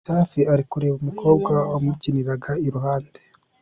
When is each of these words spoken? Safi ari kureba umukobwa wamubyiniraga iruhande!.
Safi 0.07 0.41
ari 0.53 0.63
kureba 0.71 0.95
umukobwa 1.01 1.53
wamubyiniraga 1.71 2.51
iruhande!. 2.67 3.17